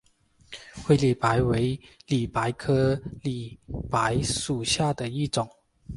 [0.83, 5.47] 灰里白为里白科里白属下的一个种。